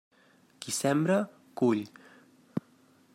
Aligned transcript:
Qui 0.63 0.71
sembra, 0.77 1.19
cull. 1.61 1.85